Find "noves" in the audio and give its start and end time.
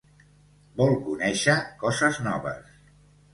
2.29-2.75